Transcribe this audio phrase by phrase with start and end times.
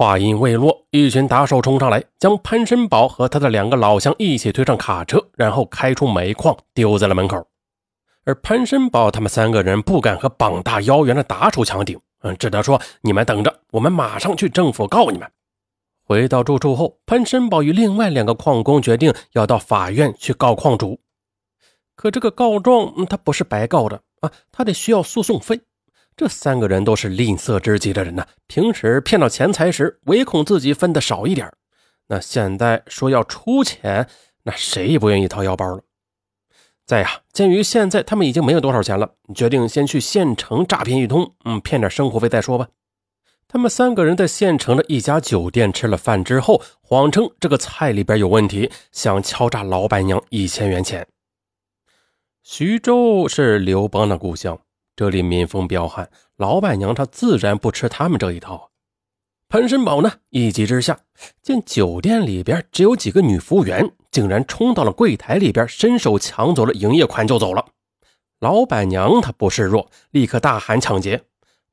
[0.00, 7.46] 话音未落，一群打手冲上来，将潘申宝和他的两个老乡一起推上卡车，然后开出煤矿，丢在了门口。
[8.24, 15.30] 而潘申宝他们三个人不敢和膀大腰圆的打手强顶，嗯，只能说：“你们等着，我们马上去政府告你们。”
[16.08, 20.98] 回到住处后，潘申宝与另外两个矿工决定要到法院去告矿主。
[21.94, 25.60] 可这个告状他不是白告的啊，他得需要诉讼费。
[26.20, 31.50] 这三个人都是吝啬之极的人呐，平时骗到钱财时，唯恐自己分的少一点
[32.08, 34.06] 那现在说要出钱，
[34.42, 35.82] 那谁也不愿意掏腰包了。
[36.84, 42.68] 再呀，鉴于现在他们已经没有多少钱了，决定先去县城诈骗一通，嗯，骗点生活费再说吧。
[43.48, 51.06] 他们三个人在县城的一家酒店吃了饭之后，谎称这个菜里边有问题，想敲诈老板娘一千元钱。
[52.42, 54.60] 徐州是刘邦的故乡。
[55.00, 58.70] 这里民风彪悍，老板娘她自然不吃他们这一套。
[59.48, 61.00] 潘申宝呢，一急之下，
[61.42, 67.64] 见酒店里边只有几个女服务员，竟然冲到了柜台里边，伸手抢走了营业款就走了。
[68.40, 71.22] 老板娘她不示弱，立刻大喊抢劫。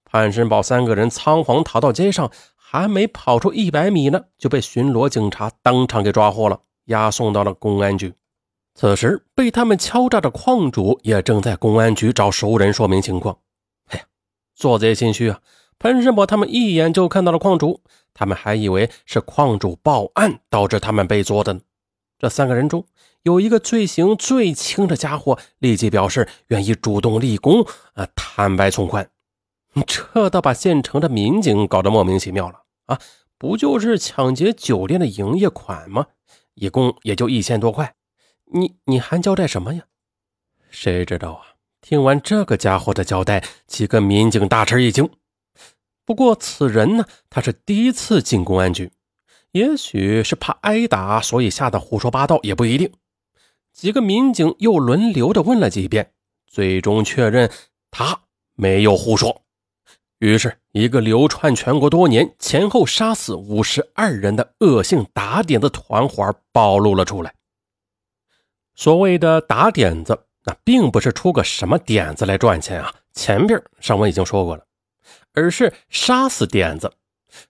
[0.05, 8.13] 潘申宝三个人仓皇逃到街上，还没跑出一百米呢，就被巡逻警察当场给抓获了，押送到了公安局。
[8.79, 13.39] 此时，被他们敲诈的矿主也正在公安局找熟人说明情况。
[13.87, 14.05] 哎呀，
[14.53, 15.39] 做贼心虚啊！
[15.79, 17.81] 潘世宝他们一眼就看到了矿主，
[18.13, 21.61] 他们还以为是矿主报案导致他们被捉的呢。
[22.19, 22.85] 这三个人中
[23.23, 29.09] 有一个罪行最轻的家伙，立即表示愿意主动立功啊，坦白从宽。
[29.87, 32.99] 这倒把县城的民警搞得莫名其妙了啊！
[33.39, 36.05] 不就是抢劫酒店的营业款吗？
[36.53, 37.95] 一共也就一千多块。
[38.53, 39.83] 你你还交代什么呀？
[40.69, 41.55] 谁知道啊！
[41.81, 45.09] 听完这个家伙的交代，几个民警大吃一惊。
[46.05, 48.91] 不过此人呢，他是第一次进公安局，
[49.51, 52.91] 也许是怕挨打，所以吓得胡说八道也不一定。
[53.73, 56.13] 几个民警又轮流的问了几遍，
[56.47, 57.51] 最终确认
[57.91, 58.21] 他
[58.55, 59.43] 没有胡说。
[60.19, 67.33] 于是，一个流窜全国多年、前后杀死五十二人的恶性打点的团伙暴露了出来。
[68.77, 72.93] 所谓的打点子，那并不是出个什么点子来赚钱啊。
[73.11, 74.63] 前边上文已经说过了，
[75.33, 76.93] 而是杀死点子。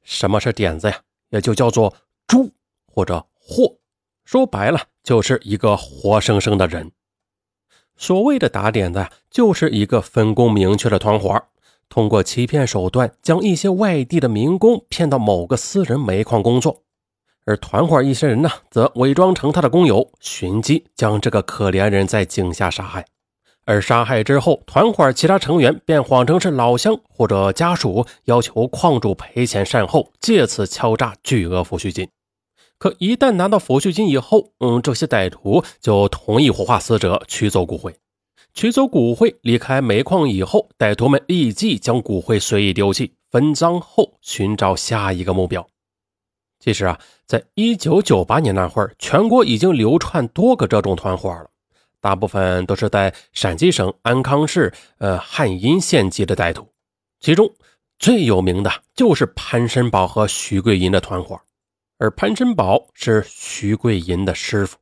[0.04, 1.02] 什么是点子呀？
[1.32, 1.94] 也就叫做
[2.28, 2.50] 猪
[2.88, 3.76] 或者货，
[4.24, 6.94] 说白了就是一个活生生的人。
[7.98, 11.44] 所谓的打点子呀，就是一个分工明确的团伙，
[11.90, 16.86] 通过欺骗手段将一些外地的民工骗到某个私人煤矿工作。
[17.48, 23.06] 而团伙一些人呢，则伪装成他的工友，寻机将这个可怜人在井下杀害。
[23.64, 32.10] 而杀害之后，团伙其他成员便谎称是老乡或者家属，要求矿主赔钱善后，借此敲诈巨额抚恤金。
[32.78, 37.96] 可一旦拿到抚恤金以后，嗯，这些歹徒就同意火化死者，取走骨灰。
[38.54, 45.66] 取走骨灰，离开煤矿以后，歹徒们立即将骨灰随意丢弃，分赃后寻找下一个目标。
[46.60, 51.50] 其实啊，在一九九八年那会儿，全国已经流窜多个这种团伙了，
[52.02, 56.68] 大部分都是在陕西省安康市呃汉阴县级的歹徒。
[57.20, 57.52] 其中
[58.00, 61.40] 最有名的就是潘申宝和徐桂银的团伙，
[62.00, 64.78] 而潘申宝是徐桂银的师傅。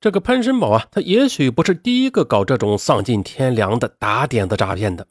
[0.00, 5.04] 这个潘申宝啊，他也许不是第一个搞这种丧尽天良的打点子诈骗的，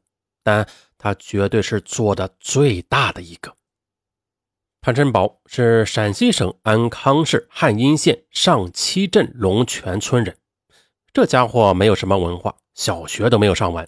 [0.43, 0.65] 但
[0.97, 3.53] 他绝对是做的最大的一个。
[4.79, 10.37] 潘申宝是陕西省安康市汉阴县上七镇龙泉村人。
[11.11, 13.87] 这家伙没有什么文化，小学都没有上完，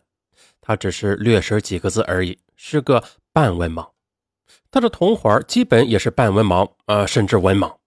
[0.60, 3.92] 他只是略识几个字而已，是个半文盲。
[4.72, 7.78] 他的同伙基本也是半文盲，呃，甚至文盲。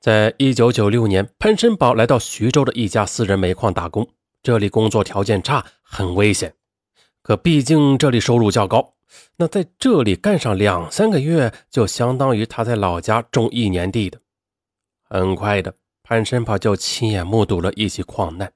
[0.00, 4.08] 在一九九六年，潘申宝来到徐州的一家私人煤矿打工，
[4.42, 6.54] 这里工作条件差，很危险。
[7.22, 8.94] 可毕竟这里收入较高。
[9.36, 14.20] 那在这里干上两三个月，就相当于他在老家种一年地的。
[15.02, 18.52] 很快的，潘申宝就亲眼目睹了一起矿难：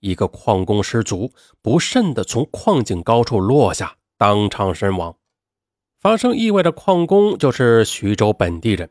[0.00, 1.32] 一个矿工失足，
[1.62, 5.16] 不慎的从矿井高处落下，当场身亡。
[6.00, 8.90] 发生意外的矿工就是徐州本地人。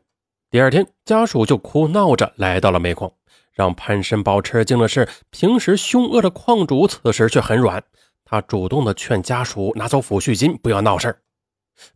[0.50, 3.12] 第二天，家属就哭闹着来到了煤矿。
[3.52, 7.84] 让潘申宝吃惊的是，平时凶恶的矿主此时却很软。
[8.24, 11.20] 他主动的劝家属拿走抚恤金，不要闹事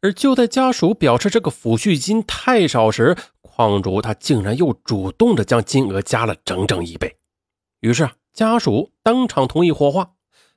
[0.00, 7.16] 而就在家属表示这个抚恤金太少时，矿主他竟然又主动的将金额加了整整一倍。
[7.80, 10.12] 于是啊，家属当场同意火化。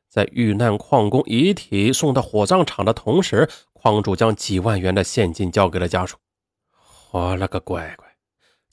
[0.09, 6.17] 在遇难矿工遗体送到火葬场的同时，矿主将几万元的现金交给了家属。
[7.11, 8.05] 我了个乖乖！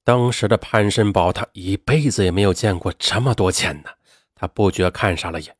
[0.02, 3.90] 当时的潘申宝，他一辈子也没有见过这么多钱呢，
[4.34, 5.54] 他不觉看傻了眼。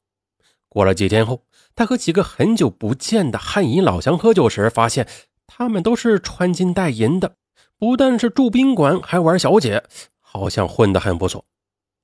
[0.68, 1.44] 过了几天后，
[1.74, 5.08] 他和几个很久不见的汉银老乡喝酒时，发现
[5.46, 7.36] 他们都是穿金戴银的，
[7.78, 9.82] 不但是住宾馆，还玩小姐，
[10.20, 11.44] 好像混得很不错。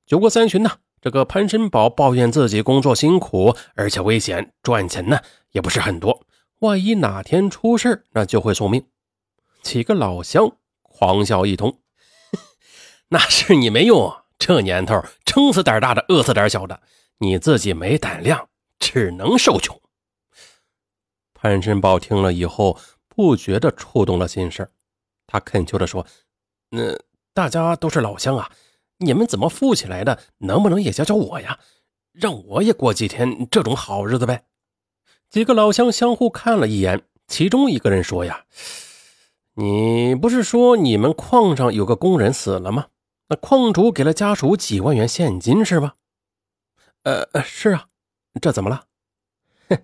[0.06, 0.70] 酒过三巡呢，
[1.00, 5.18] 这个潘申宝抱怨自己工作辛苦，而且危险，赚钱呢
[5.52, 6.22] 也不是很多，
[6.60, 8.86] 万一哪天出事那就会送命。
[9.62, 11.78] 几个老乡狂笑一通，
[13.08, 16.80] 那是你没用，这年头撑死胆大的，饿死胆小的，
[17.18, 18.48] 你自己没胆量。
[18.84, 19.80] 只能受穷。
[21.32, 22.78] 潘申宝听了以后，
[23.08, 24.70] 不觉得触动了心事
[25.26, 26.06] 他恳求的说
[26.68, 26.94] ：“那
[27.32, 28.52] 大家都是老乡啊，
[28.98, 30.20] 你们怎么富起来的？
[30.38, 31.58] 能不能也教教我呀？
[32.12, 34.44] 让我也过几天这种好日子呗？”
[35.30, 38.44] 几个老乡相互看了一眼，其中一个人说：“呀，
[39.54, 42.88] 你不是说你们矿上有个工人死了吗？
[43.28, 45.94] 那矿主给了家属几万元现金是吧
[47.04, 47.88] ？”“呃，是啊。”
[48.40, 48.86] 这怎么了？
[49.68, 49.78] 哼，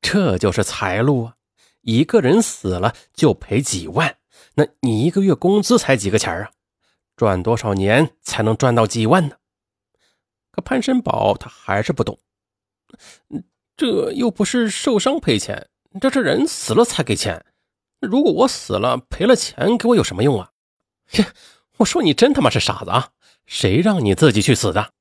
[0.00, 1.36] 这就是财路啊！
[1.82, 4.16] 一个人死了就赔几万，
[4.54, 6.50] 那你一个月工资才几个钱啊？
[7.16, 9.36] 赚多少年才能赚到几万呢？
[10.50, 12.18] 可潘申宝他还是不懂，
[13.76, 15.68] 这又不是受伤赔钱，
[16.00, 17.44] 这是人死了才给钱。
[18.00, 20.52] 如果我死了赔了钱，给我有什么用啊？
[21.08, 21.26] 切！
[21.78, 23.10] 我说你真他妈是傻子啊！
[23.46, 24.92] 谁让你自己去死的？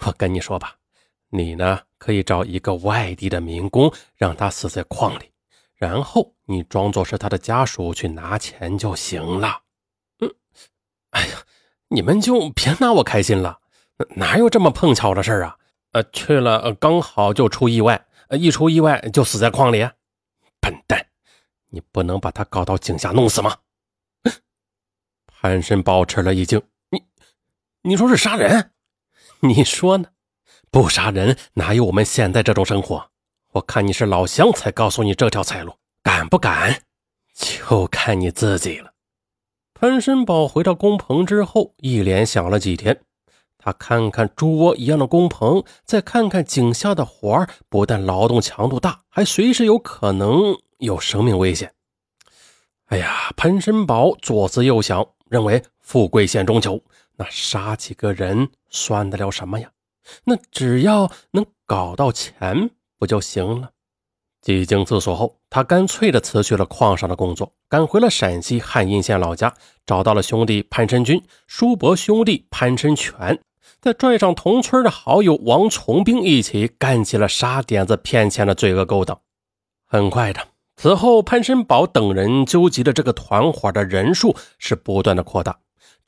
[0.00, 0.79] 我跟你说吧。
[1.30, 1.80] 你呢？
[1.98, 5.30] 可以找一个外地的民工，让他死在矿里，
[5.76, 9.60] 然后你装作是他的家属去拿钱就行了。
[10.20, 10.34] 嗯，
[11.10, 11.42] 哎呀，
[11.88, 13.60] 你们就别拿我开心了，
[14.16, 15.58] 哪有这么碰巧的事啊？
[15.92, 19.86] 呃，去了刚好就出意外，一出意外就死在矿里。
[20.58, 21.06] 笨蛋，
[21.68, 23.58] 你不能把他搞到井下弄死吗？
[25.26, 27.02] 潘申宝吃了一惊，你，
[27.82, 28.72] 你说是杀人？
[29.40, 30.08] 你说呢？
[30.72, 33.10] 不杀人，哪有我们现在这种生活？
[33.54, 36.82] 我看你是老乡，才告诉你这条财路，敢不敢？
[37.34, 38.92] 就看你自己了。
[39.74, 43.00] 潘申宝回到工棚之后，一连想了几天。
[43.58, 51.74] 他看看猪窝一样的工棚，再看看井下的活儿，不但劳动强度大，还随时有可能有生命危险。
[52.86, 56.80] 哎呀，潘申宝左思右想，认为富贵险中求，
[57.16, 59.68] 那杀几个人算得了什么呀？
[60.24, 63.70] 那只要能搞到钱不就行了？
[64.40, 69.54] 几经思索后，他干脆的辞去了矿上的工作，赶回了陕西汉阴县老家，
[69.84, 73.38] 找到了兄弟潘申军、叔伯兄弟潘申全，
[73.82, 79.20] 再拽上同村的好友王从兵一起干起了杀点子骗钱的罪恶勾当。
[79.86, 80.40] 很快的，
[80.76, 85.58] 此后潘申宝等人纠集的这个团伙的人数是不断的扩大。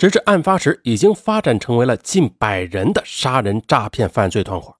[0.02, 4.74] 直至案发时，已经发展成为了近百人的杀人诈骗犯罪团伙。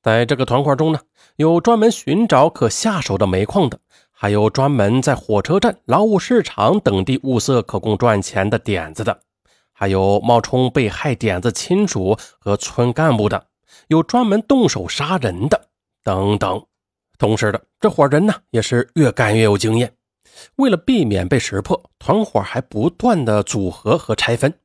[0.00, 1.00] 在这个团伙中呢，
[1.34, 3.80] 有专门寻找可下手的煤矿的，
[4.12, 9.18] 还有专门在火车站、劳务市场等地物色可供赚钱的点子的，
[9.72, 13.48] 还有冒充被害点子亲属和村干部的，
[13.88, 15.66] 有专门动手杀人的
[16.04, 16.64] 等等。
[17.18, 19.92] 同时的，这伙人呢，也是越干越有经验。
[20.56, 24.58] 为了避免被识破，团伙还不断的组合和拆分。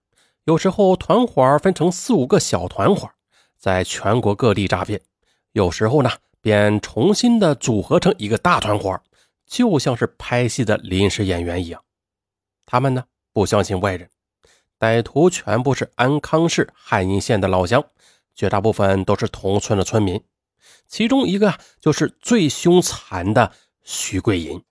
[0.45, 3.09] 有时候团伙分成四五个小团伙，
[3.57, 4.99] 在全国各地诈骗；
[5.51, 6.09] 有时候呢，
[6.41, 8.99] 便重新的组合成一个大团伙，
[9.45, 11.83] 就像是拍戏的临时演员一样。
[12.65, 14.09] 他们呢，不相信外人，
[14.79, 17.83] 歹徒全部是安康市汉阴县的老乡，
[18.33, 20.23] 绝大部分都是同村的村民。
[20.87, 23.51] 其中一个就是最凶残的
[23.83, 24.63] 徐桂银。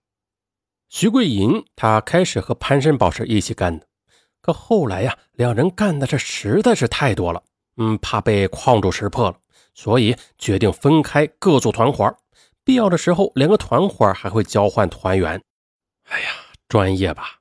[0.88, 3.86] 徐桂银，他开始和潘申宝是一起干的，
[4.40, 7.42] 可后来呀，两人干的这实在是太多了，
[7.76, 9.36] 嗯，怕被矿主识破了，
[9.74, 12.16] 所以决定分开各组团伙。
[12.64, 15.42] 必要的时候，两个团伙还会交换团员。
[16.04, 16.28] 哎呀，
[16.68, 17.38] 专业吧！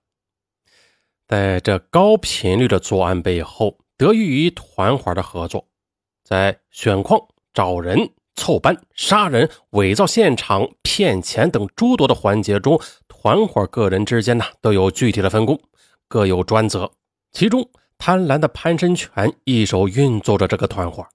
[1.26, 5.68] 在这高频率的作案背后，得益于团伙的合作，
[6.24, 7.20] 在选矿、
[7.54, 12.80] 找人、凑班、杀人、伪造现场、骗钱等诸多的环节中。
[13.10, 15.60] 团伙个人之间呢都有具体的分工，
[16.08, 16.90] 各有专责。
[17.34, 21.06] 其中，贪婪的潘申全一手运作着这个团伙，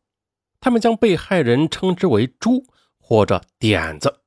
[0.61, 2.67] 他们将被害人称之为“猪”
[3.01, 4.19] 或者“点子”。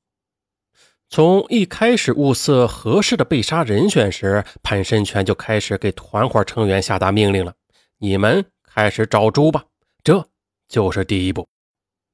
[1.08, 7.54] 从一开始物色合适的被杀人选时，潘申全就开始给团伙成员下达命令了
[8.00, 9.64] ：“你们开始找猪吧。”
[10.04, 10.28] 这
[10.68, 11.48] 就是第一步。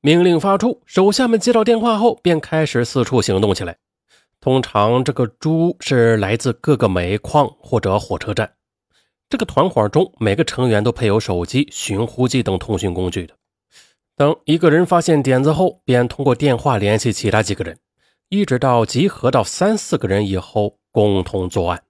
[0.04, 3.78] 命令发出，手下们接到电话后便开始四处行动起来。
[4.40, 8.52] 通常这个猪是来自各个煤矿或者火车站。
[9.30, 13.36] 这个团伙中每个成员都配有手机、寻呼机等通讯工具的。
[14.18, 17.78] 等一个人发现点子后，便通过电话联系其他几个人，
[18.30, 21.84] 一直到集合到三四个人以后，共同作案。